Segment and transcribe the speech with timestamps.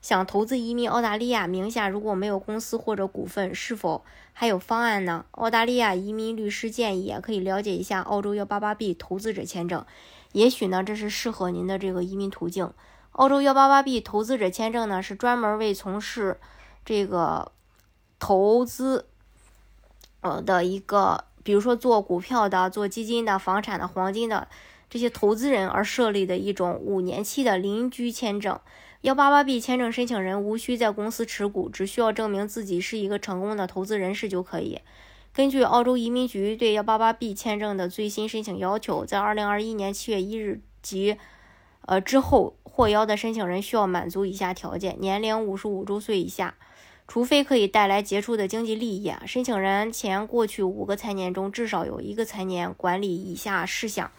[0.00, 5.24] 想投资移民澳大利亚，名下如果没有公司或者股份，是否还有方案呢？
[5.32, 9.84] 澳大利亚移民律师建议可以了解一下澳洲幺八八 B 投资者签证，
[10.32, 12.72] 也许呢这是适合您的这个移民途径。
[13.12, 16.38] 澳洲幺八八 B 投资者签证呢是专门为从事
[16.84, 17.50] 这个
[18.20, 19.06] 投资
[20.20, 24.46] 呃的一个，比如说做股票的、做基金的、房产的、黄金的
[24.90, 28.58] 这些投资人而设立的一种五年期的邻居签证。
[29.02, 34.80] 幺八八 B 签证申请人无需在公司持股，只需要证明自己是一个成功的投资人士就可以。
[35.32, 41.16] 根据澳洲移民局对幺八八 B 签证的最新申请要求，在二零二一年七月一日及
[41.82, 46.56] 呃之后获邀的申请人需要满足以下条件：年龄五十五周岁以下，
[47.06, 49.12] 除非可以带来杰出的经济利益。
[49.26, 54.10] 申请人前过去五个财年中至少有一个财年管理以下事项。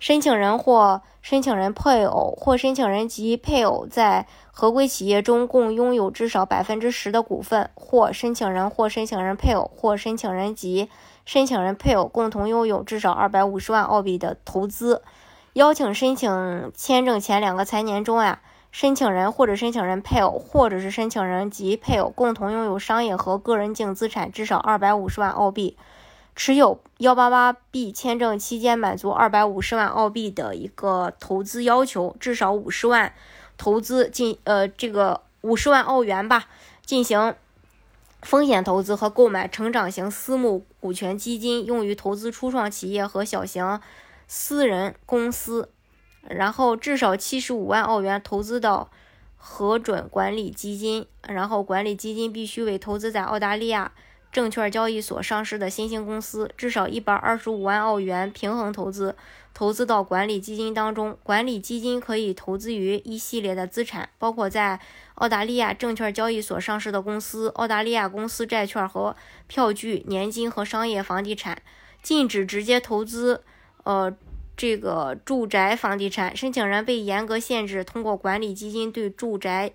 [0.00, 10.88] 申请人或申请人配偶或申请人及配偶在合规企业中共拥有至少百分之十的股份，或申请人或申请人配偶或申请人及
[11.24, 15.02] 申请人配偶共同拥有至少二百五十万澳币的投资。
[15.54, 25.76] 邀请申请签证前两个财年中呀，申请人或者申请人配偶或者是申请人及配偶共同拥有商业和个人净资产至少二百五十万澳币。
[26.38, 33.12] 持有幺八八 B 签证期间满足二百五十万澳币的一个投资要求，至少五十万
[33.56, 36.44] 投资进呃这个五十万澳元吧，
[36.86, 37.34] 进行
[38.22, 43.80] 风险投资和购买成长型私募股权基金，用于投资初创企业和小型
[44.28, 45.68] 私人公司。
[46.28, 48.88] 然后至少七十五万澳元投资到
[49.36, 53.90] 核准管理基金，然后管理基金必须为投资在澳大利亚。
[54.30, 59.16] 证券交易所上市的新兴公司至少一百二十五万澳元平衡投资，
[59.54, 61.16] 投资到管理基金当中。
[61.22, 64.78] 管理基金可以投资于一系列的资产，包括在
[65.14, 69.16] 澳大利亚证券交易所上市的公司、澳大利亚公司债券和
[69.46, 71.62] 票据、年金和商业房地产。
[72.00, 73.42] 禁止直接投资，
[73.82, 74.14] 呃，
[74.56, 76.36] 这个住宅房地产。
[76.36, 79.72] 申请人被严格限制通过管理基金对住宅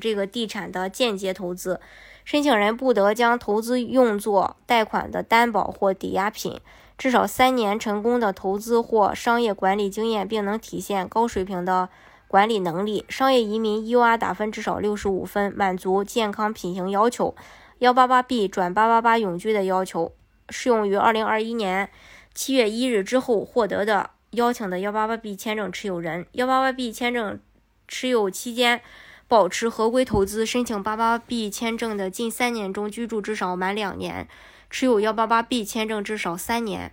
[0.00, 1.80] 这个地产的间接投资。
[2.26, 6.60] 申请人不得将投资用作贷款的担保或抵押品。
[6.98, 11.88] 至少三年成功的投资或商业管理经验，并能体现高水平的
[12.26, 13.04] 管理能力。
[13.08, 17.36] 商业移民 U R 打分至少六十五分，满足健康品行要求。
[17.78, 20.12] 幺八八 B 转八八八永居的要求，
[20.48, 21.88] 适用于二零二一年
[22.34, 26.26] 七月一日之后获得的邀请的幺八八 B 签证持有人。
[26.32, 27.38] 幺八八 B 签证
[27.86, 28.80] 持有期间。
[29.28, 34.28] 保持合规投资，申请八八 B 签证的近三年中居住至少满两年，
[34.70, 36.92] 持有幺八八 B 签证至少三年。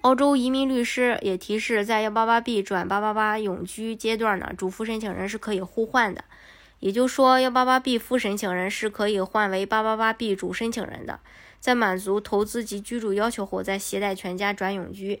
[0.00, 6.24] 澳洲移民律师也提示，在幺八八 B 转八八八永居阶段呢，主副申请人是可以互换的，
[6.80, 11.20] 也就是说，幺八八 B 副申请人是可以换为八八八 B 主申请人的，
[11.60, 15.20] 在满足投资及居住要求后，再携带全家转永居。